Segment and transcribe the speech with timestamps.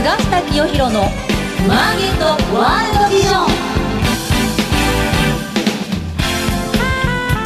[0.00, 1.02] 菅下清弘の
[1.68, 2.24] マーケット
[2.56, 3.44] ワールドビジョン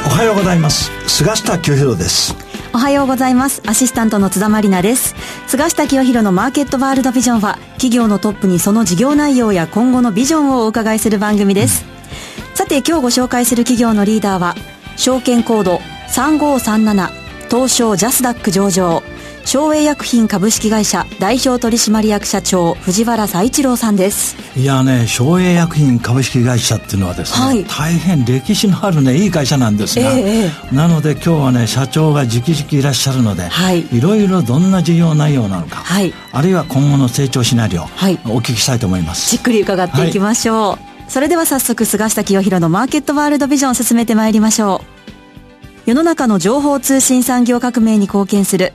[0.07, 2.33] おはようございます菅下清弘です
[2.73, 3.63] おはようございます。
[3.67, 5.15] アシスタントの津田まりなです。
[5.47, 11.85] 菅下清弘のマーケットワールドビジョンは、企業のトップにその事業内容や今後のビジョンをお伺いする番組です。
[12.51, 14.57] うん、さて、今日ご紹介する企業のリーダーは、
[14.97, 17.11] 証券コード3537
[17.49, 19.05] 東証ジャスダック上場
[19.55, 24.37] 昭栄薬品株式会社代表取締役社長藤原佐一郎さんです。
[24.59, 39.31] いやね昭栄薬品株式会社っていうのはですね、はい、大変歴史のあるねいい会社なんですが、えー、なので今日はね社長が直々いらっしゃるので、はい、いろいろどんな事業内容なのか、はい、あるいは今後の成長シナリオ、はい、お聞きしたいと思います。
[39.31, 44.83] じっくり伺っていきましょう、はい、それでは早速菅下清弘のマーケットワールドビジョンを進めてまいりましょ
[45.87, 45.91] う。
[45.91, 48.73] 世の中の情報通信産業革命に貢献する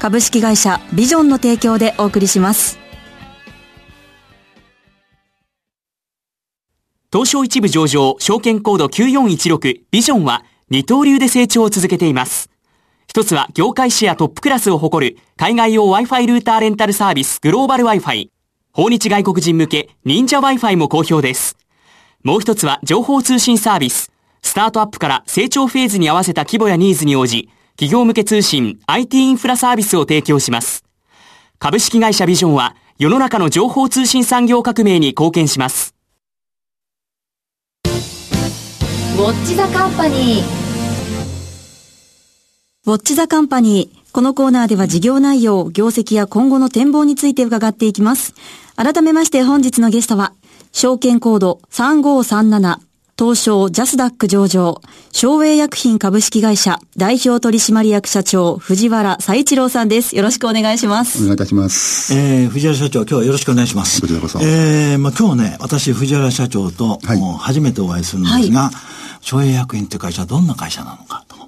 [0.00, 2.78] 株式会社ビジョンの提供でお送りします。
[7.12, 12.48] 東証一部上場証券コード9416ビジョンは二刀流で成長を続けています。
[13.08, 18.30] 一つは業界シェアトップクラスを誇る海外用 Wi-Fi ルーターレンタルサービスグローバル Wi-Fi。
[18.72, 21.58] 訪日外国人向け忍者 Wi-Fi も好評です。
[22.22, 24.10] もう一つは情報通信サービス。
[24.40, 30.84] スタートアップから成長フェーズに合わせた規模やニーズに応じ、企業向け通信 IT インフラサービスを提供します。
[31.58, 35.94] 株式会社ビジョンは世の中の情報通信産業革命に貢献します。
[37.86, 40.44] ウォッチザカンパニー。
[42.84, 44.12] ウォッチザカンパニー。
[44.12, 48.34] このコーナーでは事業内容、業績や今後の展望について伺っていきます。
[48.76, 50.34] 改めまして本日のゲストは、
[50.72, 52.89] 証券コード3537
[53.20, 54.80] 東証ジャスダック上場、
[55.12, 60.16] 昭栄薬品株式会社代表取締役社長、藤原佐一郎さんです。
[60.16, 61.18] よろしくお願いします。
[61.18, 62.14] お願いいたします。
[62.14, 64.00] えー、藤原社長、今日はよろしくお願いします。
[64.00, 64.38] こちらこそ。
[64.40, 68.72] えー、まあ今日ね、私、藤原社長と、はい、もう初めてお会いするんですが、はい、
[69.20, 71.38] 昭栄薬品という会社はどんな会社なのかと。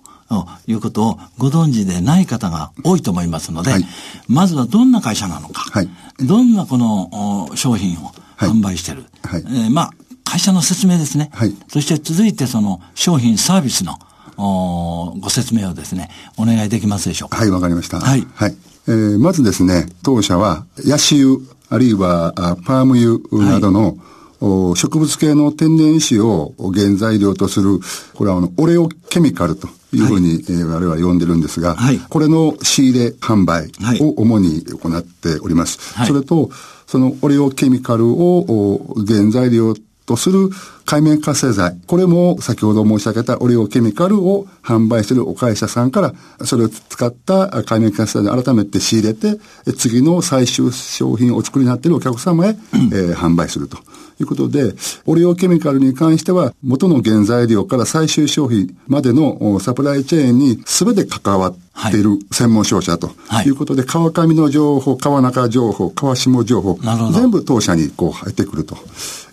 [0.67, 3.85] いうことをご存知でない方が多いと思いますので、はい、
[4.29, 5.89] まずはどんな会社なのか、はい、
[6.21, 9.93] どんなこの商品を販売してる、はい、えー、まあ、
[10.25, 11.31] 会社の説明ですね。
[11.33, 11.55] はい。
[11.69, 13.99] そして続いてその商品サービスの
[14.37, 17.39] ご説明をですね、お願いできますでしょうか。
[17.39, 18.01] はい、わかりました。
[18.01, 18.27] はい。
[18.35, 18.57] はい。
[18.89, 21.39] えー、まずですね、当社は、ヤシ油、
[21.69, 22.33] あるいは
[22.65, 23.97] パーム油などの、
[24.41, 27.79] はい、植物系の天然油脂を原材料とする、
[28.15, 35.95] これはあの、オレオケミカルというふうに、はい、えー、我々は呼んでるんですが、はい、これの仕入れ販売を主に行っております。
[35.95, 36.51] はい、それと、
[36.87, 39.75] そのオレオケミカルを原材料
[40.07, 40.51] とする
[40.85, 41.77] 海面活性剤。
[41.87, 46.15] これも先ほど申し上げたオレオケミカルを販売しているお会社さんから、
[46.45, 49.39] それを使った海面活性剤を改めて仕入れて、
[49.77, 53.79] 次の最終商品をお作りになっているお客様へ、えー、販売すると。
[54.21, 54.75] いうことで、
[55.07, 63.11] オレオケミカルに関しては、元の原材料から最終商品までのサプライチェーンに全て関わっている専門商社と
[63.45, 66.79] いうことで、はい、川上の情報、川中情報、川下情報、
[67.13, 68.77] 全部当社にこう入ってくると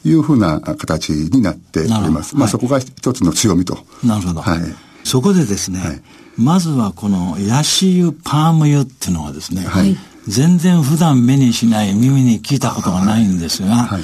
[0.05, 2.35] いうふうな形になっております。
[2.35, 3.77] まあ、そこが一つの強みと。
[4.03, 4.41] なるほど。
[4.41, 4.59] はい。
[5.03, 6.01] そこでですね、はい、
[6.37, 14.01] まずはこのヤシ油、パーム油っていうのはですね、はい、全然普段目にしない耳に聞いたことがないんですが、はい、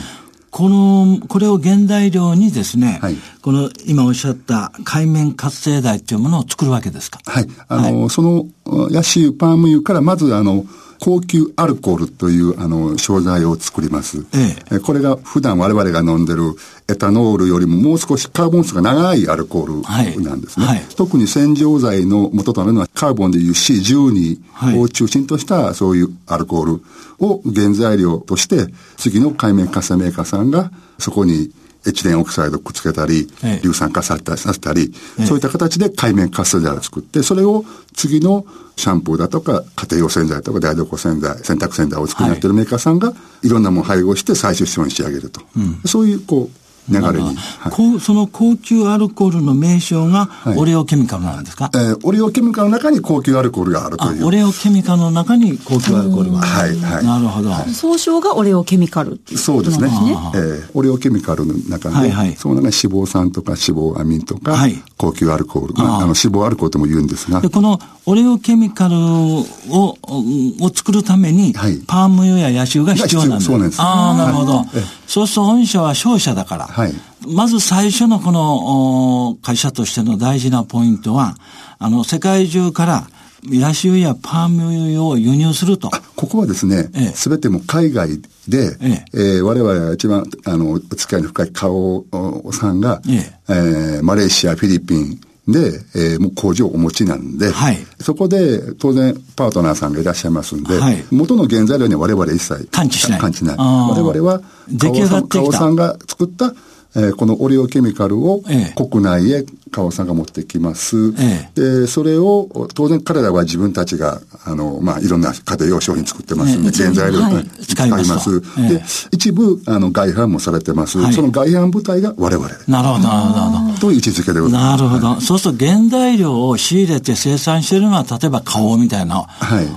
[0.50, 7.20] この、これを原材料にですね、はい、この今おっしゃった海面活性剤というものを作るわけですか？
[7.26, 7.48] はい。
[7.68, 8.48] あの、はい、その
[8.90, 10.66] ヤシ油、パーム油からまずあの、
[11.00, 14.26] 高級アルコールというあの商材を作ります。
[14.34, 16.56] ええ、これが普段我々が飲んでる
[16.88, 20.66] エタノールよりももう少しカーボン数が長いアルコールなんですね。
[20.66, 26.82] はいはい、特に洗浄剤の元となるのはカーボンでいう C12 を中心としたそういうアルコール
[27.20, 28.68] を原材料として
[28.98, 31.52] 次の海面活性メーカーさんがそこに
[31.86, 33.28] エチレンオキサイドくっつけたり、
[33.64, 34.94] 硫酸化させたり、させたり、
[35.26, 43.50] そういった形で海面活性剤を作って、それを次のシャンプーだとか、家庭用洗剤とか台所洗剤、洗濯洗剤を作りになっているメーカーさんが、い。
[43.50, 45.42] ろんなものを配合して最終資本に仕上げると。
[45.56, 47.36] うん、そういう、こう、流れに。
[47.36, 54.26] はい、その高級アルコールの名称がオレオケミカルなんですか、はい、えー、オレオケミカルの中に高級アルコールがあるという。
[54.26, 56.78] オレオケミカルの中に高級アルコールがある。
[56.80, 57.06] はい、はい。
[57.06, 57.52] なるほど。
[57.74, 59.90] 総称がオレオケミカルっていうそうですね。
[60.36, 67.42] えー、オレオケミカルの中で、はいはい、その中に脂肪酸とか脂肪アミンとか、はい、高級アルコール、まあ、あの脂肪アルコールとも言うんですが。
[67.42, 73.46] で、このオレオケミカルを、を作るために、はい、パーム油やヤシ油が必要なんです。
[73.48, 73.82] そうなんです。
[73.82, 74.66] ああ、なるほど。
[75.08, 76.94] そうすると御社は商社だから、はい、
[77.28, 81.36] まず最初のこの会社としての大事なポイントは、
[81.80, 83.08] あの、世界中から
[83.52, 85.92] ヤシ油やパーム油を輸入すると。
[86.16, 89.06] ここはですね、す、べ、ても海外で、ええ。
[89.14, 92.06] えー、我々は一番、あの、お付き合いの深い顔
[92.52, 93.34] さんが、ええ。
[93.50, 103.20] えー、マレーシア、フィリピン、で、えー、もう工場をお持ちなんで、はい、そこで当然パートナーさんがいらっしゃいますんで、はい、元の原材料には我々一切感知しない。
[103.20, 103.58] 感知ない。
[103.58, 105.58] 我々は、出来上がってきた。
[105.58, 106.54] さんが作った
[106.98, 108.42] えー、このオリオケミカルを
[108.76, 109.46] 国内へ
[109.76, 111.14] 川さんが持ってきます。
[111.20, 118.42] ええ、で、それを、当然彼らは自分たちが、あの、まあ、いろんな家庭用商品作ってますんで、原材料、はい、使います。
[118.42, 118.82] で、
[119.12, 120.98] 一部、あの、外販もされてます。
[120.98, 122.48] はい、その外販部隊が我々。
[122.68, 123.80] なるほど、なるほど。
[123.80, 124.82] という位置づけでございます。
[124.82, 125.08] なるほど。
[125.08, 129.28] はい、そうすると原材料を仕入れて生産しているのは、例えば花王みたいな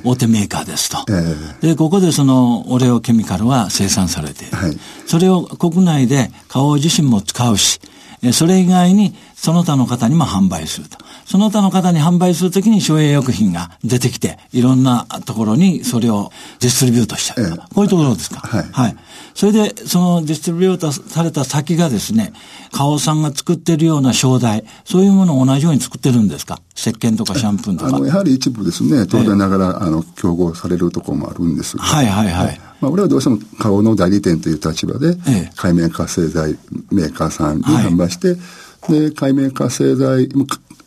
[0.04, 0.98] 大手メーカーですと。
[1.08, 4.56] えー、で、ここでそのオレオケミカルは生産されている。
[4.56, 7.80] はい、それを国内で花王自身も使うし、
[8.32, 10.98] それ以外にその他の方にも販売すると。
[11.24, 17.44] その他の方に販売するときに省営薬品が出てきて、いろんなところにそれをディストリビュートしちゃう。
[17.44, 18.40] ええ、こういうところですか？
[18.40, 18.68] はい。
[18.72, 18.96] はい。
[19.34, 22.32] それで、そのディストリビュートされた先がですね、
[22.72, 26.60] 花王さんが作ってるような商材、そういうものを同じように作ってるんですか？
[26.76, 27.96] 石鹸とかシャンプーとか。
[27.96, 31.84] あの、やはり一部ですね、当然ながら、あの、競合されるところもあるんですが。
[31.84, 32.60] はいはいはい。
[32.80, 35.16] まあ、俺はどうしても花王の代理店という立場で、
[35.54, 36.58] 海面活性剤
[36.90, 38.38] メーカーさんに販売して、はい
[38.88, 40.28] で、海面活性剤、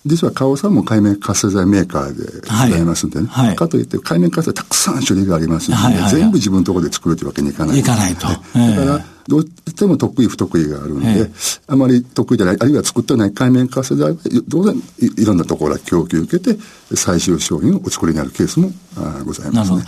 [0.06, 3.27] 実は花王さんも海面活性剤メーカーでございますんでね。
[3.27, 7.80] はい、かといって海面活性たくさん種類がありますので、はいはいはい、全部自分のところで作るというわけにいかない。
[7.80, 8.27] いかないと。
[8.56, 14.18] えー、だから、どうしても得意不得意があるんで、えー、あまり得意じゃない、あるいは作ってない海面活性剤は
[14.50, 14.75] 当然
[15.18, 16.59] いろんなところから供給を受けて、
[16.95, 19.83] 最終商品をお作りになるケースもあございます、ね、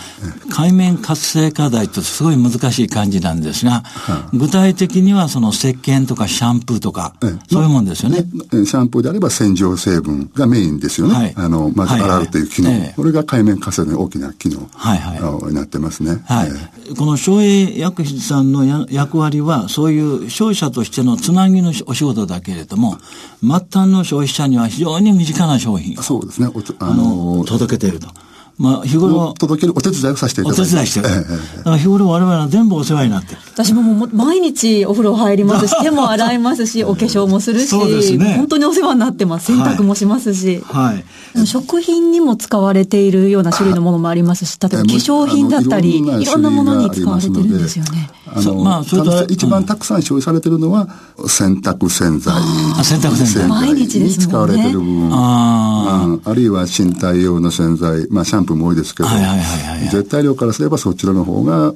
[0.50, 8.20] 海面活性化剤ってすごい難しい感じなんですが、は具体的にはその石鹸とかシャンプーとか、えー、そういうもんですよね。
[8.20, 11.14] シャンプーであれば洗浄成分がメインですよね。
[11.14, 12.70] はい、あの、まず洗うという機能。
[12.70, 16.24] はいはい、これが海面活性の大きな機能、はいはい、になってますね。
[16.26, 16.48] はい。
[16.48, 22.98] えー、この省営薬品さんの役割は、そういう消費者としてのつなぎのお仕事だけれども、
[23.42, 26.02] 末端の消費者には非常に身近な商品を。
[26.02, 26.50] そうですね。
[26.80, 28.08] あの、届けていると。
[28.58, 29.34] まあ、日頃。
[29.34, 30.62] 届けるお手伝いをさせていただいて。
[30.62, 31.08] お手伝いしてる。
[31.08, 33.42] だから日頃我々は全部お世話になってる。
[33.52, 39.48] 私ももう毎日お風呂入りますし、手も洗いますし、 お化粧もするし、そうですね、本当にお世話になってます。
[39.48, 40.62] 洗濯もしますし。
[40.66, 41.04] はい。
[41.36, 48.12] はい、食品にも使われているような種類のものもありますし、例えば化粧品だったり、いろんなものに使われてるんですよね。
[48.36, 50.88] あの、まあ、それと一番たくさん消費されてるのは、
[51.28, 52.34] 洗濯洗剤。
[52.78, 53.48] あ、洗濯洗剤。
[53.48, 55.10] 毎日です使われてる部分。
[55.12, 61.74] ああるいは身体用の洗剤、まあ、シャンプーも多いですけど、はいはいはいはい、絶対量からすればそちらの方が、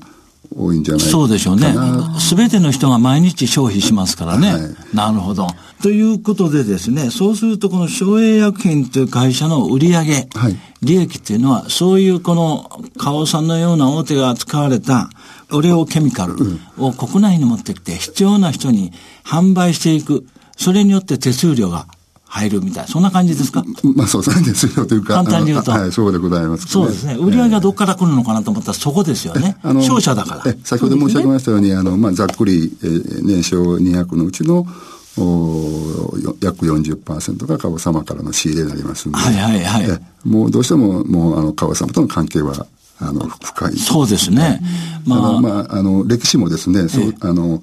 [0.56, 1.74] 多いんじゃないそうでしょうね。
[2.20, 4.54] すべての人が毎日消費しますからね。
[4.54, 5.48] はい、なるほど。
[5.82, 15.10] ということでですね、そうするとこの省営薬品という会社の売上、はい、利益っていうのは、そういうこの、花王さんのような大手が使われた
[15.52, 16.36] オレオケミカル
[16.78, 18.94] を国内に持ってきて、必要な人に
[19.24, 20.26] 販売していく。
[20.56, 21.86] それによって手数料が
[22.28, 23.64] 入るみたいな、そんな感じですか？
[23.96, 25.16] まあそうなんですよというか。
[25.16, 25.72] 簡単に言うと。
[25.72, 27.16] はい、そうでございます、ね、そうですね。
[27.16, 29.58] 売り上げがどこから来るのかなと思ったらそこですよね。
[29.64, 30.54] あの商社だから。
[30.64, 34.68] 先ほど申し上げましたように、あの、まあざっくり、えー、年商200のうちの、
[35.20, 39.18] お約40%が川様からの仕入れになりますんで。
[39.18, 40.28] はいはいはい。
[40.28, 42.68] もうどうしても、もうあの川様との関係は、
[43.00, 43.78] あの、深い。
[43.78, 44.62] そうですね。
[45.06, 47.62] まあ、まあ、あの、歴史もですね、そう、あの、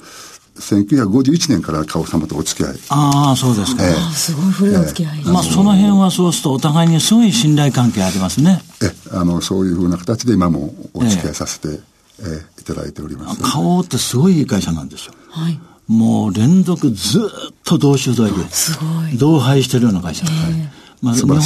[0.56, 2.76] 1951年から川様とお付き合い。
[2.88, 3.84] ああ、そうですか。
[3.84, 5.18] えー、すごい古いお付き合い。
[5.18, 8.62] えー、まあ、その辺はそうするとお互いにすごい信頼関係ありますね。
[8.82, 11.80] え、あの、そういうふうな形で今もお付き合いさせて、えー、
[12.22, 13.42] えー、いただいております。
[13.42, 15.14] 花王ってすごいいい会社なんですよ。
[15.30, 15.58] はい。
[15.88, 19.18] もう連続ずっと同種材で、すごい。
[19.18, 20.24] 同配してるような会社。
[20.24, 21.38] えーまあ、日本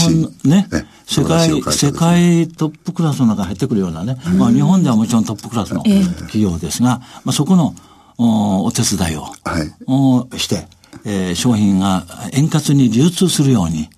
[0.44, 0.68] ね、
[1.04, 7.74] 世界、世界トップクラスの中に入ってくるようなね、まあ日本ではもちろんトップクラスの企業ですが、まあそこの
[8.18, 9.32] おお手伝いを、は
[9.62, 10.66] い、おして、
[11.04, 13.88] えー、商品が円滑に流通するように、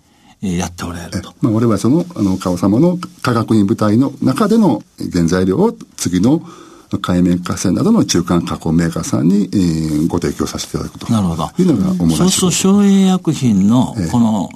[0.42, 1.34] えー、やっておられると。
[1.40, 6.42] まあ、我々はその、あの、川様の科学院部隊の中での原材料を次の
[6.98, 11.12] 海面河川などの中間加工メーカーさんに、えー、ご提供させていただくと。
[11.12, 11.50] なるほど。
[11.58, 14.50] いうのが主なそうすると、省営薬品の、この、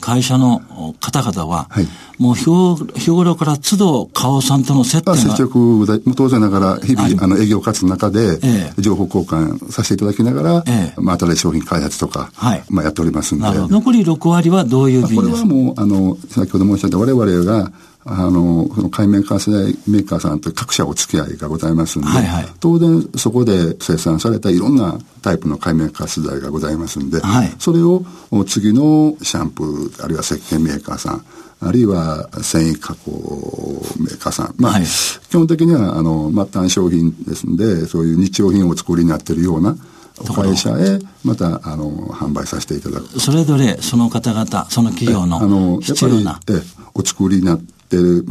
[0.00, 0.60] 会社の
[1.00, 5.16] 方々は、はい、もう日頃から都度、花王さんとの接点が。
[5.16, 8.38] 接触当然ながら、日々、あの、営業活動の中で、
[8.78, 13.46] 情報交換させていただきながら、ええ、まあ、新しい商品開発とか、はい、まあ、やっておりますんで。
[13.46, 17.72] 残り6割はどういう便ですかこれはもう、あの、先ほど申し上げた我々が、
[18.12, 22.46] あの、その海面活性剤メーカーさんと各社お付き合いがございますんで、はいはい。
[22.58, 27.54] 当然そこで生産されたいろんなタイプの海面活性剤がございますんで、はい。
[27.60, 31.24] それをお次のシャンプー、あるいは石鹸メーカーさん、
[31.60, 34.54] あるいは繊維加工メーカーさん。
[34.58, 34.84] まあ、はい。
[34.84, 39.76] 基本的には、あの、末端商品ですんで、そういう日用品をお作りになっているような
[40.18, 43.20] お会社へ、また、あの、販売させていただく。
[43.20, 47.58] それぞれその方々、その企業あの必要な、、ええお作りにな
[47.96, 48.24] ってる、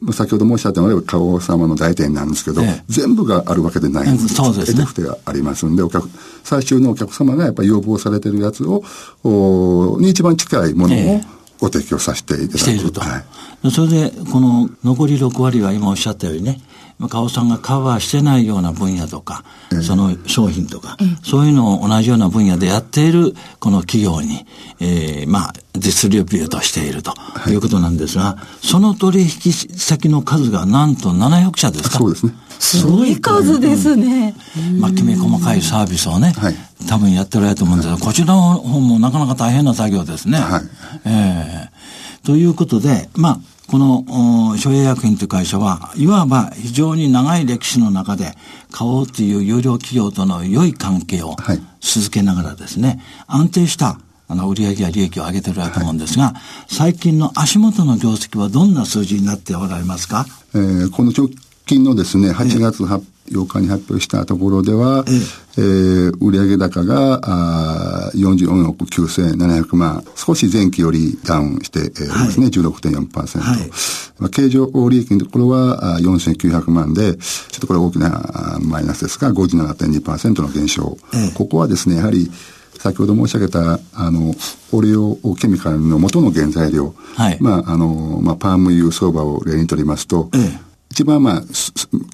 [0.00, 2.84] まあ、先ほど申し上げたのは、花王様の大店なんですけど、ええ。
[2.88, 4.34] 全部があるわけでないんです。
[4.34, 4.80] そうですね。
[4.80, 6.08] 得手不手がありますんで、お客、
[6.44, 8.82] 最終のお客様がやっぱり要望されてるやつを、
[9.24, 12.58] おに一番近いものをええご提供させていただく。
[12.58, 13.00] していると。
[13.00, 13.24] は
[13.64, 13.70] い。
[13.70, 16.60] それで、この残り6割は今おっしゃったようにね、
[17.08, 19.44] カオさんがカバーしてないような分野とか、
[19.82, 24.44] その商品とか、そういうのを同じような分野でやっているこの企業に、
[24.80, 27.14] えーまあ、ディストリビュートしていると
[27.48, 31.98] いうことなんですが、その取引先の数がなんと700社ですか？
[31.98, 32.34] そうですね。
[32.58, 34.34] すごい数ですね。
[34.78, 36.54] まあ、きめ細かいサービスをね、はい。
[36.88, 40.38] 多分やっておられると思うんですが、こちらの方もなかなか大変な作業ですね。
[40.38, 40.62] はい。
[41.04, 42.26] ええ。
[42.26, 48.36] ということで、まあ、この、お諸栄薬品という会社は、いわば非常に長い歴史の中で、
[48.70, 51.60] 買おうという有料企業との良い関係をはい。
[51.80, 56.34] 続けながらですね、安定したあの売上や利益を上げておられると思うんですが、
[56.66, 60.26] 最近の足元の業績はどんな数字になっておられますか？
[60.54, 61.28] えーこの直
[61.68, 72.26] 近のですね、8月8 8日に発表したところでは、えー売上高があー44億9700万、少し前期よりダウンして、えーはい。
[72.28, 73.38] ですね、16.4%。
[73.40, 73.70] はい。
[74.18, 80.96] まあ、経常利益のところはあー4900万で、ちょっとこれ大きなマイナスですが、57.2%の減少。
[81.12, 81.32] ええ。
[81.34, 82.30] ここはですね、やはり、
[82.78, 84.34] 先ほど申し上げた、あの、
[84.72, 86.94] オレオケミカルの元の原材料。
[87.16, 87.36] はい。
[87.40, 91.42] まあ、あの、まあ、パーム油相場を例にとりますと、ええ一番まあ、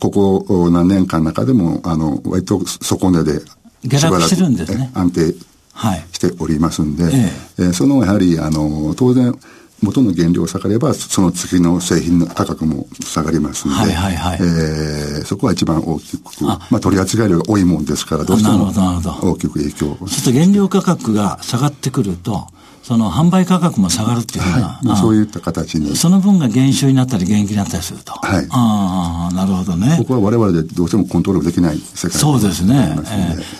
[0.00, 3.40] ここ何年間の中でも、あの、割と底値で、
[3.86, 5.34] 下落してるんですね安定
[5.72, 6.04] はい。
[6.12, 9.34] しておりますんで、ええーそのやはり、あの、当然、
[9.82, 18.72] 元の原料が下がれば、その次の製品の価格も下がりますんで、はいはいはいえーそこは一番大きく、あまあ、取り扱い量が多いもんですから、どうしても
[19.22, 19.96] 大きく影響を。
[20.00, 22.46] そうすると原料価格が下がってくると、
[22.84, 25.96] その販売価格も下がるっていうような、そういった形に。
[25.96, 28.12] その分が減収になったり減益になったりすると。
[28.12, 28.46] はい。
[28.50, 29.96] ああ、なるほどね。
[30.00, 30.04] こ。
[30.04, 32.94] こは我々でどうしてもコントロールできない世界そうですね。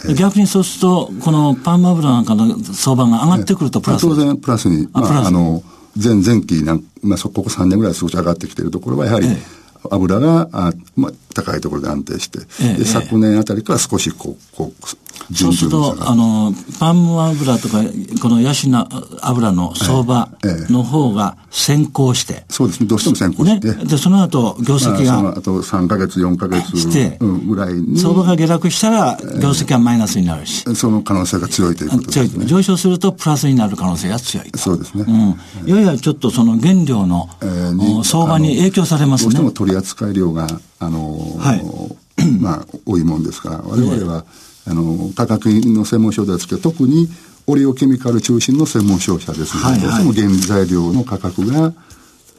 [0.07, 0.15] ええ。
[0.15, 4.03] 逆にそうすると、このパーム油なんかの相場が上がってくるとプラス。
[4.03, 5.63] 当然プラスに、まあ、あプラスあの、
[5.97, 9.39] 前前期なん、まあ、そここ3年ぐらい少し上がってきているところは、やはり、え。
[9.91, 17.83] 油が、あまあ、高いところで安定して、でええええ昨年あたりから少しこう、こう、そうすると、あの、パーム油とか、
[18.21, 18.87] このヤシの
[19.23, 23.61] 油の相場ええの方が先行して、そうですね、どうしても先行ね。
[23.63, 32.47] して、で、その後、業績が、まあそのあと3ヶ月、4ヶ月してうんぐらいに、相場が下落したら、業績がマイナスになるし、その可能性が強いということ強いですね。
[32.47, 34.59] 上昇するとプラスになる可能性が強いと。
[34.59, 35.05] そうですね。
[35.65, 35.85] うん。
[35.85, 39.31] ややちょっとその原料の、え相場に影響されますね。
[39.31, 40.47] どうしても取り扱い量が、
[40.85, 41.65] あのーはい。
[42.41, 44.25] まあ、多いもんですから、我々は、
[44.67, 47.09] あの、価格の専門商社ですけど、特に
[47.47, 49.81] オレオケミカル中心の専門商社ですので、はいはい。
[49.83, 51.75] どうしても原材料の価格が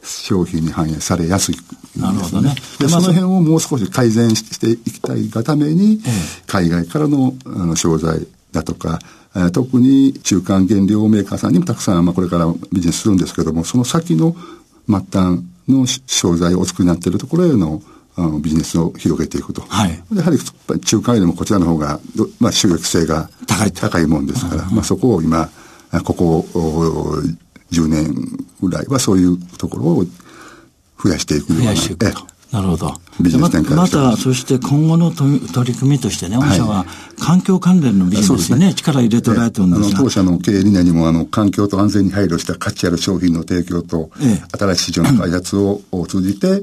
[0.02, 2.54] 商品に反映されやすいんです、なるほどね。
[2.78, 6.00] で、まあその辺をもう少し改善していきたいがために、
[6.46, 14.34] 海外からのあの商材だとか、えー特に中間原料メーカーさんにもたくさん、まあ、これからビジネスするんですけども、その先の
[14.88, 17.82] 末端の商材をお作りになっているところへの
[18.16, 19.62] あのビジネスを広げていくと。
[19.62, 20.38] はいやはり
[20.80, 25.50] 中間よりもこちらの方がど、まあ、収益性が高い高いもんですから、まあ、そこを今、
[25.90, 27.22] あここお
[27.70, 28.14] 10年
[28.60, 30.04] ぐらいはそういうところを
[31.02, 31.64] 増やしていくような。
[31.64, 32.36] 増やしていくとえ。
[32.52, 32.94] なるほど。
[33.20, 36.86] ビジネス展開また、そして今後の取り組みとしてね、御社は
[37.18, 39.98] 環境関連のビジネスにね、力入れておられてるんですが。
[39.98, 46.60] 当社の経営理念にもあの環境と安全に配慮した価値ある商品の提供と、ええ新しい市場の開発をを通じて、まあ、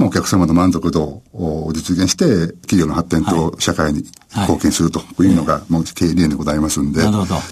[0.00, 4.04] お客様の満足度を実現して企業の発展と社会に
[4.36, 7.02] 貢献するというのがもう経営理念でございますんで、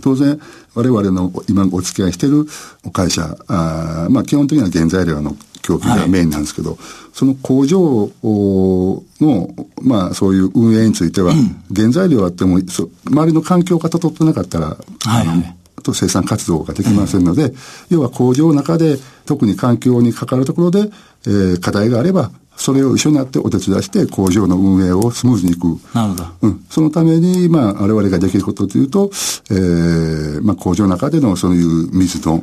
[0.03, 0.41] 当然
[0.75, 2.47] 我々の今お付き合いしている
[2.93, 6.79] 会社あーまあ基本的には原材料の供給がメインなんですけど、
[7.13, 7.81] その工場
[8.23, 9.49] おの、
[9.83, 11.33] まあそういう運営については、
[11.75, 14.77] 原材料あっても、そ周りの環境が整ってなかったら、は
[15.25, 15.56] いはい
[15.87, 17.53] と生産活動ができませんので、
[17.89, 20.91] 要は工場の中で特に環境に関わるところで、
[21.27, 25.79] えー課題があれば、それを一緒になってお手伝いして工場の運営をスムーズにいく。
[25.95, 26.25] なるほど。
[26.43, 29.11] うん、そのために、まあ、我々ができることというと、
[29.51, 32.43] えーまあ、工場の中でのそういう水の、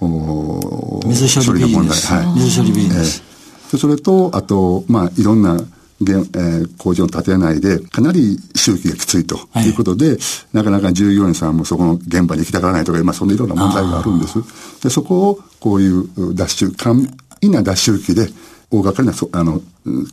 [0.00, 2.12] お水処理ビジネス。
[2.12, 2.26] はい。
[2.40, 3.22] 水処理ビジネス。
[3.28, 3.34] えー
[3.78, 5.56] それと、あと、まあ、いろんな、
[6.00, 9.70] えー、工場を建てないで、かなり周期がきついとい。
[9.70, 10.18] うことで、はい、
[10.52, 14.38] なかなか従業員さんもそこの現場に行きたがらないとか、まあ、そんないろんな問題があるんです。
[14.82, 16.96] で、そこを、こういう脱臭、簡
[17.40, 18.28] 易な脱臭機で、
[18.70, 19.60] 大掛かりなそあの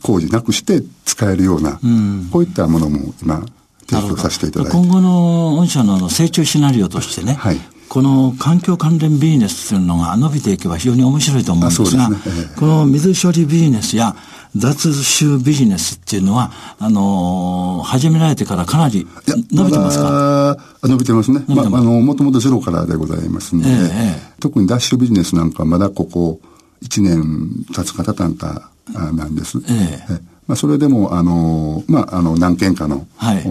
[0.04, 3.44] 工事なくして使えるような、うん、こういったものも今、
[3.90, 4.72] 提供させていただいて。
[4.72, 7.58] 今後の御社の成長シナリオとしてね、はい、
[7.92, 12.06] この環境関連ビジネスというのが伸びていけば非常に面白いと思うんですが、すね。
[12.26, 14.16] えー、この水処理ビジネスや
[14.56, 19.06] 脱臭ビジネスっていうのは、あのー、始められてからかなり
[19.52, 20.58] 伸びてますか？
[20.84, 21.44] 伸びてますね。
[21.50, 26.40] まあ、あの、もともとゼロからでございますので、えー、特に脱臭ビジネスなんかはまだここ
[26.84, 29.58] 1年経つか経たんかなんです。
[29.58, 33.44] えー、まあ、それでも、あの、まあ、あの、何件かの、はい、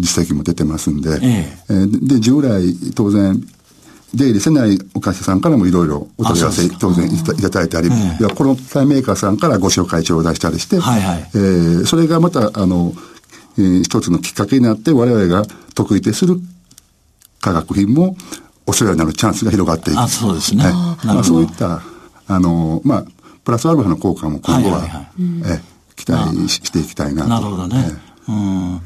[0.00, 3.42] 実績も出てますんで、えー、で、従来、当然、
[4.14, 12.92] 出入りせないお客さんからもいろいろお問い合わせ当然いただいたり、えー、この機械メーカーさんからご紹介状を出したりして、はいはい、えー、それがまた、あの、
[13.58, 15.44] えー、一つのきっかけになって我々が
[15.74, 16.40] 得意とする
[17.40, 18.16] 化学品も
[18.66, 20.00] お世話になるチャンスが広がっていく。
[20.00, 20.64] あ、そうですね。
[20.64, 20.70] は
[21.04, 21.82] い、まあ、そういった、
[22.26, 23.04] あの、まあ、
[23.44, 25.60] プラスアルファの効果も今後は、はいはいはい、え
[26.04, 27.28] 期待していきたいなと。
[27.28, 27.90] なるほどね。
[28.28, 28.80] えー、うん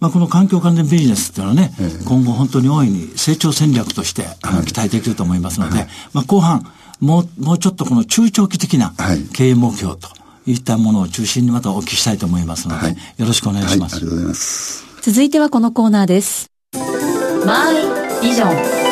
[0.00, 6.70] まあ、この環境関連ビジネスっていうのはね、えー、今後本当に大いに成長戦略として、はい、期待できると思いますので、はい、まあ、後半、
[7.00, 8.92] もう、もうちょっとこの中長期的な
[9.32, 10.08] 経営目標と
[10.46, 13.96] いったものを中心にまたお聞きしたいと思いますので、はい、よろしくお願いします。
[13.96, 14.84] ありがとうございます。
[15.00, 16.50] 続いてはこのコーナーです。
[17.46, 17.74] マイ
[18.22, 18.84] ビジョン。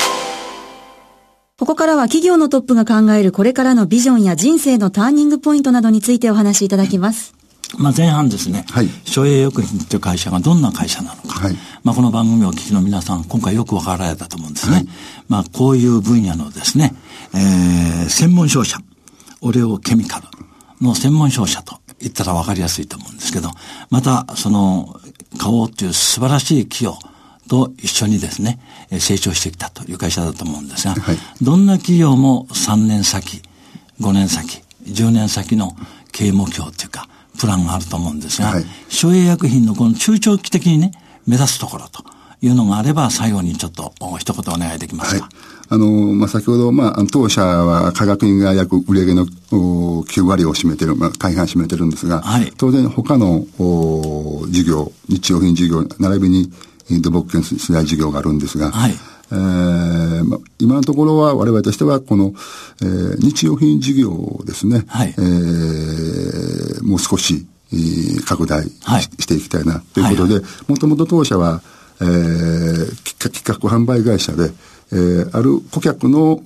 [1.58, 7.34] ここからは企業のトップが考えるこれからのビジョンや人生のターニングポイントなどについてお話しいただきます。
[7.78, 14.76] まあ、前半ですね、はい、省エ薬品という会社がどんな会社なのか、はい、まあ、この番組をお聞きの皆さん、今回よく分かられたと思うんですね。
[14.76, 14.86] はい、
[15.28, 16.94] まあ、こういう分野のですね、
[17.34, 18.78] えー、専門商社、
[19.40, 20.26] オレオケミカル
[20.80, 23.50] の専門商社と言ったら分かりやすいと思うんですけど、
[23.90, 25.00] また、その、
[25.38, 26.98] 買おうという素晴らしい企業
[27.48, 28.60] と一緒にですね、
[28.98, 33.42] 成長してきたという会社だと思うんですが、はい、どんな企業も3年先、
[34.00, 35.76] 5年先、10年先の
[36.12, 37.08] 経営目標というか、
[37.38, 40.92] プランがあると思うんですが、はい、省エ薬品のこの中長期的にね、
[41.26, 42.04] 目指すところと
[42.40, 45.22] いうのがあれば、最後にちょっと一言お願いできますか？
[45.24, 45.32] はい。
[45.68, 53.46] あの、まあ、先ほど、まあ、当社は化学品が約売上の9割を占めてる、まあ、大半占めてるんですが、はい、当然他の
[54.50, 56.52] 事業、日用品事業、並びに
[57.00, 58.94] 土木建設大事業があるんですが、はい、
[59.32, 62.34] えーま、今のところは我々としてはこの、
[62.82, 71.62] えー、日用品事業をですね、はい、えー、もう少し、えー、拡大しはい、していきたいなということで、もともと当社は、
[72.00, 74.50] えー、企画販売会社で、
[74.92, 76.42] えー、ある顧客の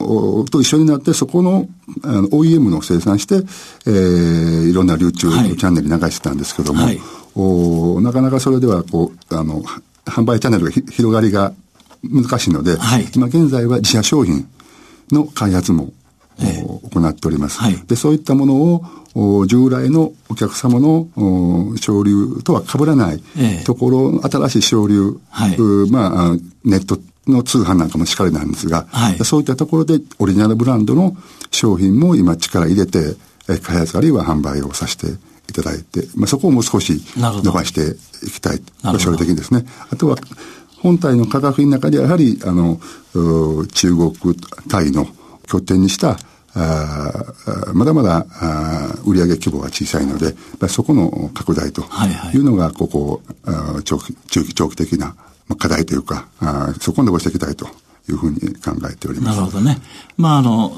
[0.00, 1.68] おと一緒になってそこの
[2.04, 7.00] あの OEM の生産して、えー、いろんな流通チャンネルに流してたんですけども、はい、
[7.34, 9.60] おなかなかそれではこうあの
[10.04, 11.52] 販売チャンネルが広がりが
[12.02, 14.48] 難しいので、はい、今現在は自社商品
[15.10, 15.92] の開発も、
[16.40, 17.96] えー、行っております、はい、で。
[17.96, 18.82] そういったもの
[19.14, 21.08] を従来のお客様の
[21.76, 23.22] 省流とは被らない
[23.64, 25.56] ところ、えー、新しい省流、はい、
[25.90, 31.16] まあ、ネットの通販なんかもしかりなんですが、はい、そういったところでオリジナルブランドの
[31.50, 33.16] 商品も今力入れて、
[33.62, 35.06] 開発あるいは販売をさせて
[35.48, 38.60] いただいて、まあ、そこをもう少し伸ばしていきたい。
[38.98, 39.64] 将来的にですね。
[39.90, 40.16] あとは、
[40.80, 42.80] 本体の価格の中でやはり、あの、
[43.72, 44.12] 中国、
[44.68, 45.06] タイの
[45.46, 46.18] 拠点にした
[46.54, 47.24] あ
[47.72, 50.34] まだまだあ売上規模が小さいので、
[50.68, 51.82] そこの拡大と
[52.34, 55.14] いうのが、ここ、はい長期、長期的な
[55.58, 57.66] 課題というか、あそこを伸ばしていきたいと
[58.08, 59.36] いうふうに考えております。
[59.36, 59.78] なるほどね。
[60.16, 60.72] まあ、あの、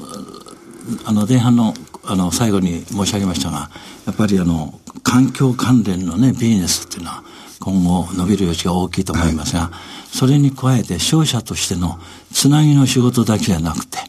[1.05, 3.69] あの、前半の、あの、最後に申し上げましたが、
[4.05, 7.23] やっぱりあの、環境関連のね、ビジネスっていうのは、
[7.61, 9.71] 今後伸びる余地が大きいと思いますが、は
[10.13, 11.99] い、それに加えて商社としての
[12.33, 13.99] つなぎの仕事だけじゃなくて、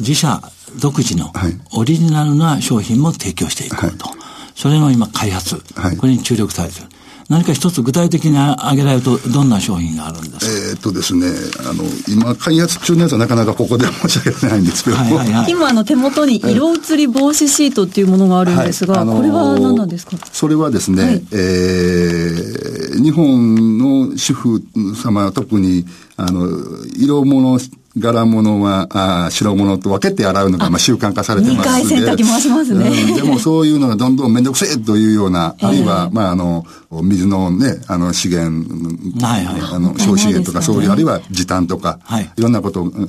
[0.00, 0.42] 自社
[0.80, 1.32] 独自の
[1.72, 4.06] オリジナルな商品も提供していこうと。
[4.06, 4.16] はい、
[4.54, 5.62] それの今開発、
[5.98, 6.88] これに注力されている。
[7.28, 10.70] 何か一つ具体的に挙げられると、どんな商品があるんですか？
[10.70, 11.26] えっとですね、
[11.68, 19.02] あの、今、開発中のやつはなかなかここで申し上げられないんですけど、はいはいはい、今、あの、手元に色移り防止シートっていうものがあるんですが、はい。
[19.02, 20.16] あのー、これは何なんですか？
[20.32, 24.62] それはですね、はい、えー、日本の主婦
[24.94, 25.84] 様、特に、
[26.16, 26.48] あの、
[26.96, 27.58] 色物
[27.98, 31.96] 柄物は、あ白物と分けて洗うのが、まあ、習慣化されてますので。
[31.96, 33.14] 洗濯機回しますね、うん。
[33.14, 38.68] でも、そういうのがどんどんめんどくせえというような、あるいは、まあ、あの、水のね、あの、資源、
[39.24, 43.00] はいはい、あの、消資源とか、そういう、あるいは時短とか、はい、いろんなことを考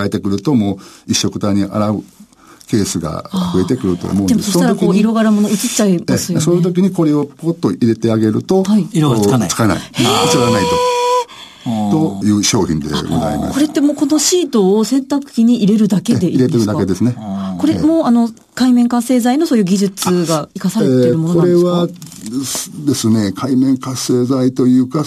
[0.00, 2.04] えてくると、もう、一色体に洗う
[2.68, 4.28] ケースが増えてくると思うんです。
[4.28, 6.44] でもそしたらこう色柄も映っちゃいますよね。
[6.44, 9.48] そういう時にこれをポッと入れてあげると、はい、色がつかない。
[9.50, 9.78] つかない。
[9.78, 11.01] 映らないと。
[11.64, 13.54] という商品でございます。
[13.54, 16.54] これってもうこのシートを洗濯機に入れるだけでいいですか？
[16.54, 17.16] 入れてるだけですね。
[17.58, 25.04] これもあの海面活性剤のそういう技術が生かされているものなんですか、えー、これはですね、海面活性剤というか、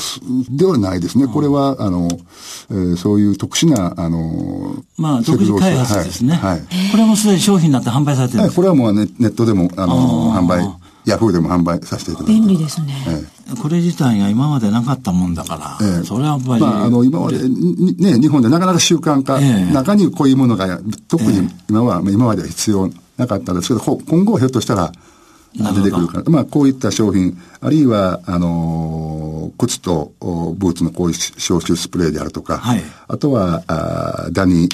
[0.50, 1.28] ではないですね。
[1.28, 2.08] これは、あの、
[2.72, 6.36] えー、そういう特殊な、あの、まあ、独自開発ですね。
[6.36, 6.52] はい。
[6.52, 10.68] はい、これはもうすでに商品になって販売されてるんですか、はい、これはもうネネットでも、あの、販売。
[11.06, 12.34] ヤフーでも販売させていただいて。
[12.34, 13.06] 便利ですね。
[13.08, 16.62] ええ、これ自体が今までなかったもんだから、ええ、それはやっぱり。
[16.62, 24.92] まあ、あの、今まで、ね、日本でなかなか習慣化、ええ、中にこういうものが、特に今は、ええ、今までは必要なかったですけど、今後はひょっとしたら、
[25.58, 26.24] 出てくるから。
[26.28, 34.68] まあ、こういった商品、あるいは、あのー、靴とブーツのこういう消臭スプレーであるとか、はい、あとは、あダニ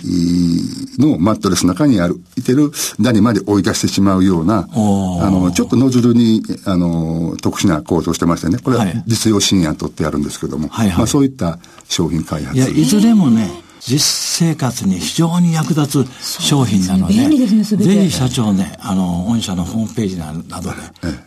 [0.97, 4.75] のマットレスの中にある、いてるダニまで追い出してしまうような、あ
[5.29, 12.57] の、ちょっとノズルに、あの、特殊な構造してましてね、これは実用新案取ってあるんですけども、はいはい、まあそういった商品開発。
[12.57, 13.51] いや、いずれもね、
[13.83, 13.99] 実
[14.47, 20.75] 生活に非常に役立つ商品なので、でね、ぜひ社長ね、あの、御社のホームページなどで、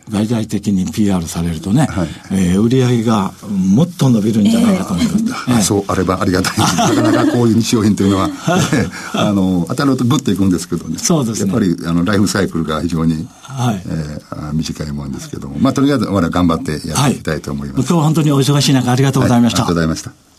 [0.09, 5.23] 大々的に PR されるとね、はい、えー、売り上げがもっと伸びるんじゃないかと思います。
[5.49, 6.57] えー、そうあればありがたい
[6.95, 8.29] なかなかこういう日用品というのは、
[9.13, 10.97] あの、当たるとグッといくんですけどね。
[10.97, 11.51] そうですね。
[11.51, 17.77] やっぱり、あの、ライフサイクルが非常に、はい、えー、短いもんですけども、まあ、とりあえず、我々頑張ってやっていきたいと思います。
[17.79, 19.63] はい、今日は本当にお忙しい中ありがとうございました。
[19.63, 20.34] はい、ありがとうございました。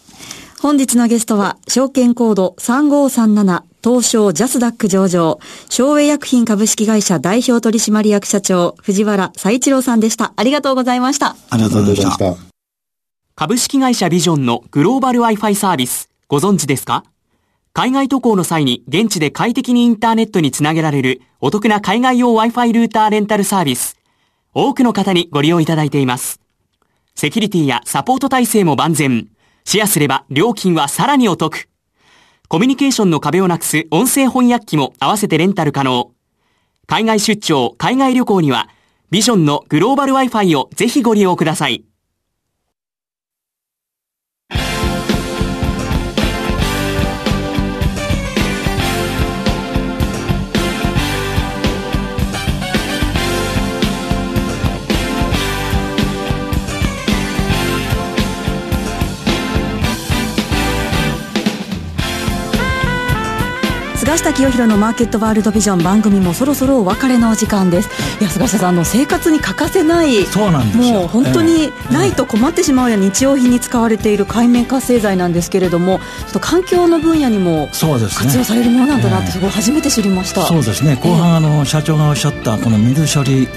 [0.61, 5.39] 本日のゲストは、証券コード3537東証ジャスダック上場、
[5.69, 10.33] 昭栄薬品株式会社代表取締役社長、藤原佐一郎さんでした。
[10.35, 11.37] ありがとうございました。
[11.51, 12.37] ありがとうございました。
[13.35, 17.05] 株式会社ビジョンのグローバル Wi-Fi サービス、ご存知ですか？
[17.75, 23.99] 海外渡航の際に現地で快適にインターネットにつなげられるお得な海外用 Wi-Fi ルーターレンタルサービス。
[24.55, 26.41] 多くの方にご利用いただいています。
[27.15, 29.29] セキュリティやサポート体制も万全。
[29.69, 31.69] シェアすれば料金はさらにお得。
[32.49, 36.13] コミュニケーションの壁をなくす音声翻訳機も合わせてレンタル可能。
[36.87, 38.69] 海外出張、海外旅行には、
[39.11, 41.85] ビジョンのグローバル Wi-Fi をぜひご利用ください。
[64.07, 67.89] 菅下清弘のマーケットワールドビジョン番組もそろそろお別れのお時間です。
[68.21, 68.25] い。
[68.25, 77.99] や菅下さんの生活に欠かせないそうなんですもう本当にないと困ってしまうような日用品に使われている海面活性剤なんですけれどもちょっと環境の分野にも活用
[78.45, 80.95] されるものなんだなってすごい初めて知りました、そうですね。
[81.03, 83.49] 後半あの社長がおっしゃったこの水処理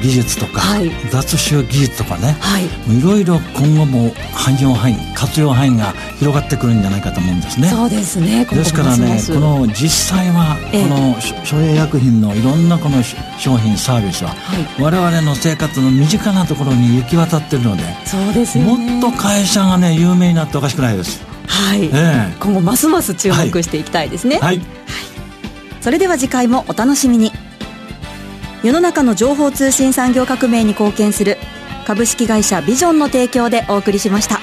[0.00, 2.64] 技術とか、はい、雑種技術とかね、はい、
[2.96, 7.68] いろいろ今後も汎用範囲活用範囲が広がってくるんじゃないかと思うんですね。
[7.68, 8.44] そうですね。
[8.44, 14.34] ですからねこの実際はこの省営薬品のいろんなこの商品サービスは、
[14.80, 21.24] 我々の生活の身近なところに行き渡ってるのでそうですもっと会社がね有名になっておかしくないです。
[21.48, 24.66] はい、えー、今後ますます注目していきたいですね、はい、はい、
[25.80, 27.32] それでは次回もお楽しみに。
[28.62, 31.36] 世の中の情報通信産業革命に貢献する
[31.86, 34.40] 株式会社ビジョンの提供でお送りしました。